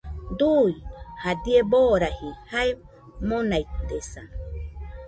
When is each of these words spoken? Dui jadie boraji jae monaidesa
Dui 0.39 0.71
jadie 1.25 1.61
boraji 1.75 2.29
jae 2.55 2.69
monaidesa 3.29 4.29